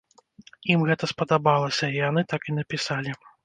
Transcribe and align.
Ім 0.75 0.85
гэта 0.89 1.11
спадабалася, 1.11 1.93
і 1.93 2.03
яны 2.09 2.21
так 2.35 2.41
і 2.51 2.59
напісалі. 2.61 3.11